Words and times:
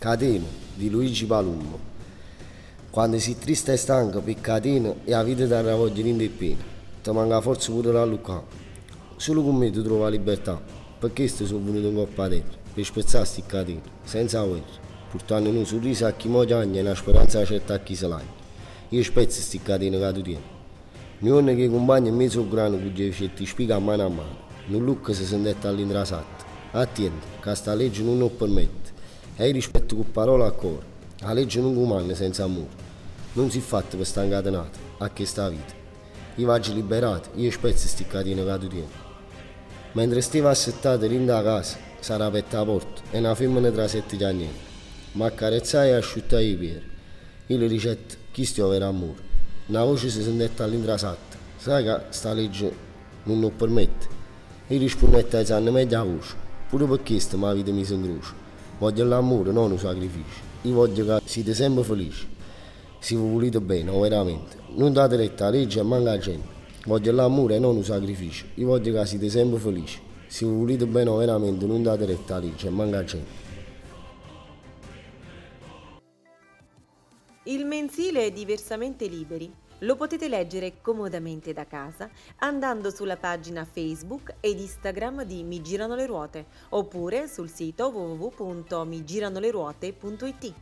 Catena 0.00 0.46
di 0.76 0.88
Luigi 0.88 1.26
Palumbo. 1.26 1.78
Quando 2.88 3.18
sei 3.18 3.36
triste 3.38 3.74
e 3.74 3.76
stanco 3.76 4.22
per 4.22 4.40
catena 4.40 4.94
e 5.04 5.10
la 5.10 5.22
vita 5.22 5.44
ti 5.44 5.50
ravoglia 5.50 6.02
in 6.02 6.36
piena, 6.38 6.62
ti 7.02 7.10
manca 7.10 7.42
forza 7.42 7.70
pure 7.70 7.92
la 7.92 8.06
lucca. 8.06 8.42
Solo 9.16 9.42
con 9.42 9.56
me 9.56 9.70
tu 9.70 9.82
trovi 9.82 10.00
la 10.00 10.08
libertà, 10.08 10.58
per 10.98 11.12
questo 11.12 11.44
sono 11.44 11.66
venuto 11.66 11.88
in 11.88 11.94
coppa 11.96 12.24
a 12.24 12.28
terra, 12.30 12.48
per 12.72 12.82
spezzare 12.82 13.26
sti 13.26 13.42
catene, 13.44 13.82
senza 14.02 14.42
guerra, 14.42 14.64
portando 15.10 15.50
un 15.50 15.66
sorriso 15.66 16.06
a 16.06 16.12
chi 16.12 16.28
muoia 16.28 16.62
e 16.62 16.80
una 16.80 16.94
speranza 16.94 17.44
certa 17.44 17.74
a 17.74 17.80
chi 17.80 17.94
se 17.94 18.08
l'ha. 18.08 18.22
Io 18.88 19.02
spezzo 19.02 19.38
sti 19.42 19.60
catene 19.60 19.98
che 19.98 20.12
tu 20.14 20.22
tieni. 20.22 20.42
Nonno 21.18 21.54
che 21.54 21.68
compagna 21.68 22.08
in 22.08 22.16
mezzo 22.16 22.48
grano 22.48 22.78
che 22.94 23.30
ti 23.34 23.44
spiega 23.44 23.78
mano 23.78 24.06
a 24.06 24.08
mano, 24.08 24.36
non 24.68 24.82
lucca 24.82 25.12
se 25.12 25.26
sente 25.26 25.54
all'indrasato. 25.66 26.48
Attenti, 26.70 27.26
che 27.34 27.42
questa 27.42 27.74
legge 27.74 28.02
non 28.02 28.16
lo 28.16 28.30
permette. 28.30 28.99
E 29.40 29.52
rispetto 29.52 29.96
con 29.96 30.10
parola 30.10 30.44
a 30.44 30.50
cuore. 30.50 30.84
La 31.20 31.32
legge 31.32 31.62
non 31.62 31.74
comanda 31.74 32.14
senza 32.14 32.44
amore. 32.44 32.68
Non 33.32 33.50
si 33.50 33.60
fatta 33.60 33.96
per 33.96 34.04
stare 34.04 34.26
incatenata 34.26 34.78
a 34.98 35.08
questa 35.08 35.48
vita. 35.48 35.72
Io 36.34 36.46
vado 36.46 36.70
liberato, 36.74 37.30
io 37.36 37.50
spezzo 37.50 37.88
sti 37.88 38.06
catene 38.06 38.44
che 38.44 38.58
tu 38.58 38.68
tieni. 38.68 38.88
Mentre 39.92 40.20
stava 40.20 40.50
assettato 40.50 41.06
in 41.06 41.24
da 41.24 41.42
casa, 41.42 41.78
sarà 42.00 42.26
aperta 42.26 42.58
la 42.58 42.64
porta 42.66 43.00
e 43.10 43.16
una 43.16 43.34
femmina 43.34 43.70
tra 43.70 43.88
sette 43.88 44.22
anni. 44.22 44.46
Ma 45.12 45.24
accarezzai 45.24 45.88
e 45.88 45.92
asciuttai 45.94 46.50
i 46.50 46.56
piedi. 46.56 46.86
Io 47.46 47.66
ricette, 47.66 48.16
chi 48.32 48.44
stiamo 48.44 48.68
per 48.68 48.82
amore. 48.82 49.22
Una 49.68 49.84
voce 49.84 50.10
si 50.10 50.22
sentette 50.22 50.62
all'intrasatta. 50.62 51.38
Sai 51.56 51.82
che 51.82 51.98
sta 52.10 52.34
legge 52.34 52.70
non 53.22 53.40
lo 53.40 53.48
permette? 53.48 54.06
Io 54.66 54.78
rispondette 54.78 55.38
ai 55.38 55.46
sanni 55.46 55.70
meglio 55.70 55.96
la 55.96 56.02
voce. 56.02 56.34
Pure 56.68 56.84
per 56.84 57.02
questo 57.02 57.38
ma 57.38 57.46
la 57.46 57.54
vita 57.54 57.72
mi 57.72 57.86
si 57.86 57.94
incrocia. 57.94 58.48
Voglio 58.80 59.04
l'amore, 59.04 59.52
non 59.52 59.72
un 59.72 59.78
sacrificio. 59.78 60.40
Io 60.62 60.72
voglio 60.72 61.04
che 61.04 61.20
siete 61.26 61.52
sempre 61.52 61.84
felici. 61.84 62.26
Se 62.98 63.14
vi 63.14 63.20
volete 63.20 63.60
bene, 63.60 63.90
veramente. 63.92 64.56
Non 64.68 64.94
date 64.94 65.16
retta 65.16 65.48
alla 65.48 65.58
legge 65.58 65.80
e 65.80 65.82
manca 65.82 66.16
gente. 66.16 66.48
Voglio 66.86 67.12
l'amore 67.12 67.58
non 67.58 67.76
un 67.76 67.84
sacrificio. 67.84 68.46
Io 68.54 68.68
voglio 68.68 68.94
che 68.94 69.04
siete 69.04 69.28
sempre 69.28 69.58
felici. 69.58 70.00
Se 70.26 70.46
vi 70.46 70.52
volete 70.52 70.86
bene, 70.86 71.10
veramente, 71.10 71.66
non 71.66 71.82
date 71.82 72.06
retta 72.06 72.36
alla 72.36 72.46
legge 72.46 72.68
e 72.68 72.70
manca 72.70 73.04
gente. 73.04 73.48
Il 77.42 77.66
mensile 77.66 78.32
Diversamente 78.32 79.06
Liberi 79.08 79.52
lo 79.80 79.96
potete 79.96 80.28
leggere 80.28 80.80
comodamente 80.80 81.52
da 81.52 81.66
casa 81.66 82.08
andando 82.38 82.90
sulla 82.90 83.16
pagina 83.16 83.64
Facebook 83.64 84.34
ed 84.40 84.58
Instagram 84.58 85.24
di 85.24 85.42
Mi 85.42 85.60
Girano 85.62 85.94
le 85.94 86.06
Ruote 86.06 86.46
oppure 86.70 87.28
sul 87.28 87.50
sito 87.50 87.88
www.migiranoleruote.it. 87.88 90.54